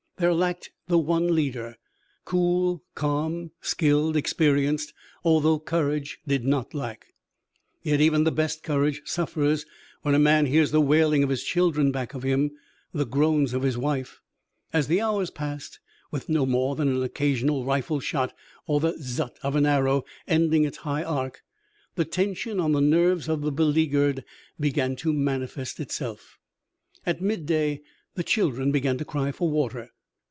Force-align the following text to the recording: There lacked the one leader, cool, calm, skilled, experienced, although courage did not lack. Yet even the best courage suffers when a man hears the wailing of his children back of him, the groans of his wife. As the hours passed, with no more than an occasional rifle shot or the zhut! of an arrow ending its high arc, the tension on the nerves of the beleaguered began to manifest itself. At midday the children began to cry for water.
There 0.17 0.35
lacked 0.35 0.69
the 0.87 0.99
one 0.99 1.33
leader, 1.33 1.77
cool, 2.25 2.83
calm, 2.93 3.53
skilled, 3.59 4.15
experienced, 4.15 4.93
although 5.23 5.59
courage 5.59 6.19
did 6.27 6.45
not 6.45 6.75
lack. 6.75 7.07
Yet 7.81 8.01
even 8.01 8.23
the 8.23 8.31
best 8.31 8.61
courage 8.61 9.01
suffers 9.03 9.65
when 10.03 10.13
a 10.13 10.19
man 10.19 10.45
hears 10.45 10.69
the 10.69 10.79
wailing 10.79 11.23
of 11.23 11.31
his 11.31 11.43
children 11.43 11.91
back 11.91 12.13
of 12.13 12.21
him, 12.21 12.51
the 12.93 13.07
groans 13.07 13.53
of 13.53 13.63
his 13.63 13.79
wife. 13.79 14.21
As 14.71 14.85
the 14.85 15.01
hours 15.01 15.31
passed, 15.31 15.79
with 16.11 16.29
no 16.29 16.45
more 16.45 16.75
than 16.75 16.87
an 16.87 17.01
occasional 17.01 17.65
rifle 17.65 17.99
shot 17.99 18.31
or 18.67 18.79
the 18.79 18.93
zhut! 19.01 19.37
of 19.41 19.55
an 19.55 19.65
arrow 19.65 20.03
ending 20.27 20.65
its 20.65 20.77
high 20.85 21.03
arc, 21.03 21.41
the 21.95 22.05
tension 22.05 22.59
on 22.59 22.73
the 22.73 22.79
nerves 22.79 23.27
of 23.27 23.41
the 23.41 23.51
beleaguered 23.51 24.23
began 24.59 24.95
to 24.97 25.13
manifest 25.13 25.79
itself. 25.79 26.37
At 27.07 27.21
midday 27.21 27.81
the 28.13 28.23
children 28.23 28.71
began 28.71 28.99
to 28.99 29.05
cry 29.05 29.31
for 29.31 29.49
water. 29.49 29.89